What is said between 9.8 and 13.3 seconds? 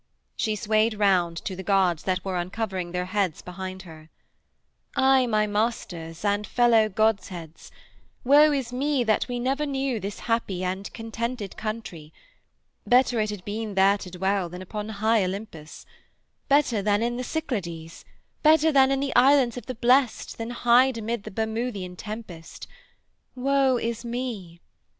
never this happy and contented country. Better it